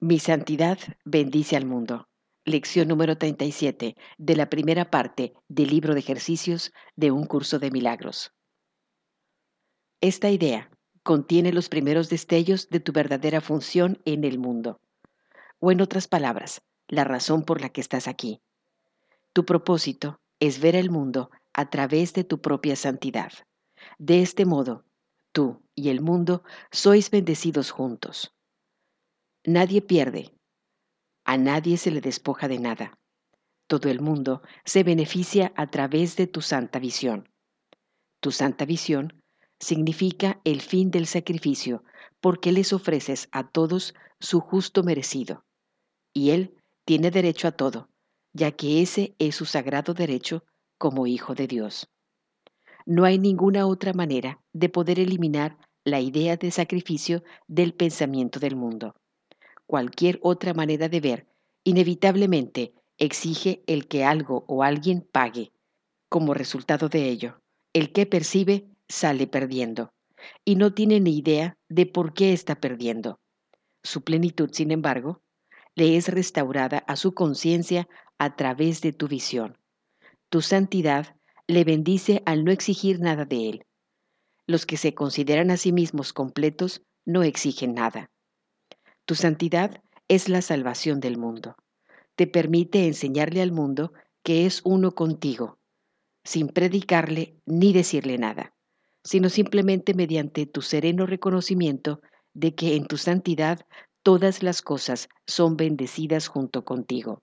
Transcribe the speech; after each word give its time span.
Mi 0.00 0.18
santidad 0.18 0.78
bendice 1.06 1.56
al 1.56 1.64
mundo. 1.64 2.10
Lección 2.44 2.86
número 2.88 3.16
37 3.16 3.96
de 4.18 4.36
la 4.36 4.50
primera 4.50 4.90
parte 4.90 5.32
del 5.48 5.70
libro 5.70 5.94
de 5.94 6.00
ejercicios 6.00 6.74
de 6.96 7.10
un 7.10 7.24
curso 7.24 7.58
de 7.58 7.70
milagros. 7.70 8.34
Esta 10.02 10.28
idea 10.28 10.70
contiene 11.02 11.50
los 11.50 11.70
primeros 11.70 12.10
destellos 12.10 12.68
de 12.68 12.80
tu 12.80 12.92
verdadera 12.92 13.40
función 13.40 13.98
en 14.04 14.24
el 14.24 14.38
mundo. 14.38 14.82
O 15.60 15.72
en 15.72 15.80
otras 15.80 16.08
palabras, 16.08 16.60
la 16.88 17.04
razón 17.04 17.42
por 17.42 17.62
la 17.62 17.70
que 17.70 17.80
estás 17.80 18.06
aquí. 18.06 18.42
Tu 19.32 19.46
propósito 19.46 20.20
es 20.40 20.60
ver 20.60 20.76
el 20.76 20.90
mundo 20.90 21.30
a 21.54 21.70
través 21.70 22.12
de 22.12 22.22
tu 22.22 22.42
propia 22.42 22.76
santidad. 22.76 23.32
De 23.96 24.20
este 24.20 24.44
modo, 24.44 24.84
tú 25.32 25.62
y 25.74 25.88
el 25.88 26.02
mundo 26.02 26.42
sois 26.70 27.10
bendecidos 27.10 27.70
juntos. 27.70 28.35
Nadie 29.48 29.80
pierde. 29.80 30.32
A 31.24 31.38
nadie 31.38 31.76
se 31.76 31.92
le 31.92 32.00
despoja 32.00 32.48
de 32.48 32.58
nada. 32.58 32.98
Todo 33.68 33.88
el 33.88 34.00
mundo 34.00 34.42
se 34.64 34.82
beneficia 34.82 35.52
a 35.54 35.68
través 35.68 36.16
de 36.16 36.26
tu 36.26 36.42
santa 36.42 36.80
visión. 36.80 37.28
Tu 38.18 38.32
santa 38.32 38.64
visión 38.64 39.22
significa 39.60 40.40
el 40.42 40.60
fin 40.60 40.90
del 40.90 41.06
sacrificio 41.06 41.84
porque 42.20 42.50
les 42.50 42.72
ofreces 42.72 43.28
a 43.30 43.48
todos 43.48 43.94
su 44.18 44.40
justo 44.40 44.82
merecido. 44.82 45.44
Y 46.12 46.30
Él 46.30 46.56
tiene 46.84 47.12
derecho 47.12 47.46
a 47.46 47.52
todo, 47.52 47.88
ya 48.32 48.50
que 48.50 48.82
ese 48.82 49.14
es 49.20 49.36
su 49.36 49.44
sagrado 49.44 49.94
derecho 49.94 50.42
como 50.76 51.06
Hijo 51.06 51.36
de 51.36 51.46
Dios. 51.46 51.88
No 52.84 53.04
hay 53.04 53.20
ninguna 53.20 53.68
otra 53.68 53.92
manera 53.92 54.40
de 54.52 54.68
poder 54.70 54.98
eliminar 54.98 55.56
la 55.84 56.00
idea 56.00 56.36
de 56.36 56.50
sacrificio 56.50 57.22
del 57.46 57.74
pensamiento 57.74 58.40
del 58.40 58.56
mundo 58.56 58.96
cualquier 59.66 60.18
otra 60.22 60.54
manera 60.54 60.88
de 60.88 61.00
ver, 61.00 61.26
inevitablemente 61.64 62.74
exige 62.98 63.62
el 63.66 63.88
que 63.88 64.04
algo 64.04 64.44
o 64.48 64.62
alguien 64.62 65.06
pague. 65.10 65.52
Como 66.08 66.34
resultado 66.34 66.88
de 66.88 67.08
ello, 67.08 67.42
el 67.72 67.92
que 67.92 68.06
percibe 68.06 68.68
sale 68.88 69.26
perdiendo 69.26 69.92
y 70.44 70.56
no 70.56 70.72
tiene 70.72 71.00
ni 71.00 71.18
idea 71.18 71.56
de 71.68 71.86
por 71.86 72.14
qué 72.14 72.32
está 72.32 72.56
perdiendo. 72.56 73.20
Su 73.82 74.02
plenitud, 74.02 74.50
sin 74.52 74.70
embargo, 74.70 75.22
le 75.74 75.96
es 75.96 76.08
restaurada 76.08 76.78
a 76.86 76.96
su 76.96 77.14
conciencia 77.14 77.88
a 78.18 78.34
través 78.34 78.80
de 78.80 78.92
tu 78.92 79.08
visión. 79.08 79.58
Tu 80.30 80.40
santidad 80.40 81.16
le 81.46 81.64
bendice 81.64 82.22
al 82.26 82.44
no 82.44 82.50
exigir 82.50 83.00
nada 83.00 83.24
de 83.24 83.48
él. 83.48 83.66
Los 84.46 84.64
que 84.66 84.76
se 84.76 84.94
consideran 84.94 85.50
a 85.50 85.56
sí 85.56 85.72
mismos 85.72 86.12
completos 86.12 86.82
no 87.04 87.22
exigen 87.22 87.74
nada. 87.74 88.10
Tu 89.06 89.14
santidad 89.14 89.84
es 90.08 90.28
la 90.28 90.42
salvación 90.42 90.98
del 90.98 91.16
mundo. 91.16 91.54
Te 92.16 92.26
permite 92.26 92.86
enseñarle 92.86 93.40
al 93.40 93.52
mundo 93.52 93.92
que 94.24 94.46
es 94.46 94.62
uno 94.64 94.96
contigo, 94.96 95.60
sin 96.24 96.48
predicarle 96.48 97.40
ni 97.46 97.72
decirle 97.72 98.18
nada, 98.18 98.56
sino 99.04 99.28
simplemente 99.28 99.94
mediante 99.94 100.44
tu 100.44 100.60
sereno 100.60 101.06
reconocimiento 101.06 102.00
de 102.34 102.56
que 102.56 102.74
en 102.74 102.88
tu 102.88 102.96
santidad 102.96 103.64
todas 104.02 104.42
las 104.42 104.60
cosas 104.60 105.08
son 105.24 105.56
bendecidas 105.56 106.26
junto 106.26 106.64
contigo. 106.64 107.22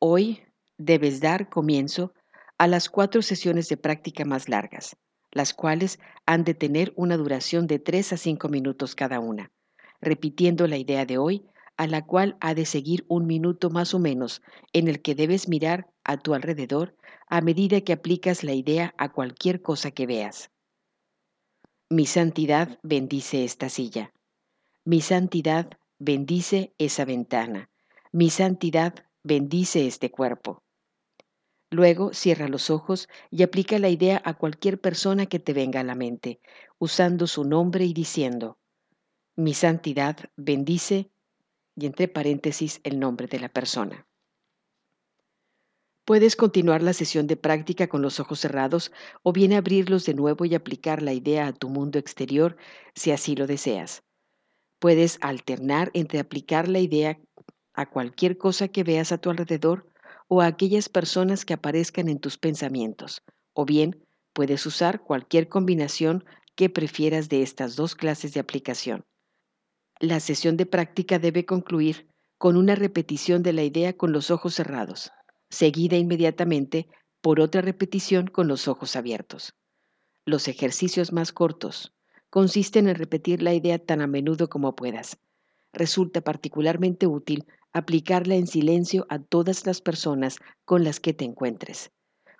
Hoy 0.00 0.42
debes 0.78 1.20
dar 1.20 1.48
comienzo 1.48 2.12
a 2.58 2.66
las 2.66 2.90
cuatro 2.90 3.22
sesiones 3.22 3.68
de 3.68 3.76
práctica 3.76 4.24
más 4.24 4.48
largas, 4.48 4.96
las 5.30 5.54
cuales 5.54 6.00
han 6.26 6.42
de 6.42 6.54
tener 6.54 6.92
una 6.96 7.16
duración 7.16 7.68
de 7.68 7.78
tres 7.78 8.12
a 8.12 8.16
cinco 8.16 8.48
minutos 8.48 8.96
cada 8.96 9.20
una 9.20 9.52
repitiendo 10.02 10.66
la 10.66 10.76
idea 10.76 11.06
de 11.06 11.16
hoy, 11.16 11.46
a 11.78 11.86
la 11.86 12.04
cual 12.04 12.36
ha 12.40 12.54
de 12.54 12.66
seguir 12.66 13.06
un 13.08 13.26
minuto 13.26 13.70
más 13.70 13.94
o 13.94 13.98
menos, 13.98 14.42
en 14.74 14.88
el 14.88 15.00
que 15.00 15.14
debes 15.14 15.48
mirar 15.48 15.88
a 16.04 16.18
tu 16.18 16.34
alrededor 16.34 16.94
a 17.28 17.40
medida 17.40 17.80
que 17.80 17.94
aplicas 17.94 18.44
la 18.44 18.52
idea 18.52 18.94
a 18.98 19.10
cualquier 19.10 19.62
cosa 19.62 19.90
que 19.90 20.06
veas. 20.06 20.50
Mi 21.88 22.04
santidad 22.04 22.78
bendice 22.82 23.44
esta 23.44 23.68
silla. 23.68 24.12
Mi 24.84 25.00
santidad 25.00 25.70
bendice 25.98 26.74
esa 26.78 27.04
ventana. 27.04 27.70
Mi 28.12 28.28
santidad 28.28 28.94
bendice 29.22 29.86
este 29.86 30.10
cuerpo. 30.10 30.62
Luego 31.70 32.12
cierra 32.12 32.48
los 32.48 32.68
ojos 32.68 33.08
y 33.30 33.42
aplica 33.42 33.78
la 33.78 33.88
idea 33.88 34.20
a 34.24 34.34
cualquier 34.34 34.78
persona 34.80 35.24
que 35.26 35.38
te 35.38 35.54
venga 35.54 35.80
a 35.80 35.84
la 35.84 35.94
mente, 35.94 36.40
usando 36.78 37.26
su 37.26 37.44
nombre 37.44 37.86
y 37.86 37.94
diciendo, 37.94 38.58
mi 39.36 39.54
santidad 39.54 40.16
bendice 40.36 41.10
y 41.74 41.86
entre 41.86 42.06
paréntesis 42.06 42.80
el 42.84 43.00
nombre 43.00 43.26
de 43.26 43.40
la 43.40 43.48
persona. 43.48 44.06
Puedes 46.04 46.36
continuar 46.36 46.82
la 46.82 46.92
sesión 46.92 47.26
de 47.26 47.36
práctica 47.36 47.86
con 47.86 48.02
los 48.02 48.20
ojos 48.20 48.40
cerrados 48.40 48.92
o 49.22 49.32
bien 49.32 49.52
abrirlos 49.52 50.04
de 50.04 50.14
nuevo 50.14 50.44
y 50.44 50.54
aplicar 50.54 51.00
la 51.00 51.12
idea 51.12 51.46
a 51.46 51.52
tu 51.52 51.68
mundo 51.68 51.98
exterior 51.98 52.56
si 52.94 53.12
así 53.12 53.36
lo 53.36 53.46
deseas. 53.46 54.02
Puedes 54.78 55.18
alternar 55.22 55.90
entre 55.94 56.18
aplicar 56.18 56.68
la 56.68 56.80
idea 56.80 57.18
a 57.72 57.88
cualquier 57.88 58.36
cosa 58.36 58.68
que 58.68 58.84
veas 58.84 59.12
a 59.12 59.18
tu 59.18 59.30
alrededor 59.30 59.90
o 60.28 60.42
a 60.42 60.46
aquellas 60.46 60.88
personas 60.88 61.44
que 61.44 61.54
aparezcan 61.54 62.08
en 62.08 62.18
tus 62.18 62.36
pensamientos, 62.36 63.22
o 63.54 63.64
bien 63.64 64.04
puedes 64.32 64.66
usar 64.66 65.02
cualquier 65.02 65.48
combinación 65.48 66.24
que 66.54 66.68
prefieras 66.68 67.28
de 67.28 67.42
estas 67.42 67.76
dos 67.76 67.94
clases 67.94 68.34
de 68.34 68.40
aplicación. 68.40 69.04
La 70.02 70.18
sesión 70.18 70.56
de 70.56 70.66
práctica 70.66 71.20
debe 71.20 71.46
concluir 71.46 72.08
con 72.36 72.56
una 72.56 72.74
repetición 72.74 73.44
de 73.44 73.52
la 73.52 73.62
idea 73.62 73.92
con 73.92 74.10
los 74.10 74.32
ojos 74.32 74.54
cerrados, 74.54 75.12
seguida 75.48 75.96
inmediatamente 75.96 76.88
por 77.20 77.38
otra 77.38 77.60
repetición 77.60 78.26
con 78.26 78.48
los 78.48 78.66
ojos 78.66 78.96
abiertos. 78.96 79.54
Los 80.26 80.48
ejercicios 80.48 81.12
más 81.12 81.30
cortos 81.30 81.94
consisten 82.30 82.88
en 82.88 82.96
repetir 82.96 83.42
la 83.42 83.54
idea 83.54 83.78
tan 83.78 84.00
a 84.00 84.08
menudo 84.08 84.48
como 84.48 84.74
puedas. 84.74 85.18
Resulta 85.72 86.20
particularmente 86.20 87.06
útil 87.06 87.46
aplicarla 87.72 88.34
en 88.34 88.48
silencio 88.48 89.06
a 89.08 89.20
todas 89.20 89.66
las 89.66 89.80
personas 89.80 90.38
con 90.64 90.82
las 90.82 90.98
que 90.98 91.14
te 91.14 91.24
encuentres, 91.24 91.92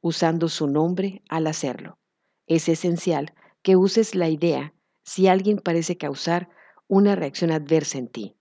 usando 0.00 0.48
su 0.48 0.66
nombre 0.66 1.22
al 1.28 1.46
hacerlo. 1.46 1.98
Es 2.48 2.68
esencial 2.68 3.32
que 3.62 3.76
uses 3.76 4.16
la 4.16 4.28
idea 4.28 4.74
si 5.04 5.28
alguien 5.28 5.58
parece 5.58 5.96
causar 5.96 6.48
una 6.88 7.16
reacción 7.16 7.50
adversa 7.50 7.98
en 7.98 8.08
ti. 8.08 8.36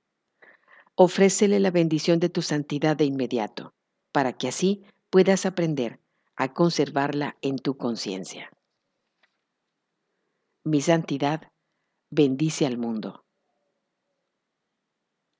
Ofrécele 0.95 1.59
la 1.59 1.71
bendición 1.71 2.19
de 2.19 2.29
tu 2.29 2.41
santidad 2.41 2.95
de 2.95 3.05
inmediato, 3.05 3.73
para 4.11 4.33
que 4.33 4.47
así 4.47 4.83
puedas 5.09 5.45
aprender 5.45 5.99
a 6.35 6.53
conservarla 6.53 7.37
en 7.41 7.57
tu 7.57 7.77
conciencia. 7.77 8.51
Mi 10.63 10.81
santidad 10.81 11.51
bendice 12.09 12.65
al 12.65 12.77
mundo. 12.77 13.22